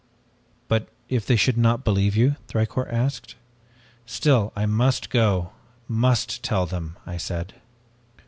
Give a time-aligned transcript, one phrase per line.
[0.67, 3.35] "'But if they should not believe you?' Thicourt asked.
[4.07, 5.51] "'Still I must go
[5.87, 7.53] must tell them,' I said.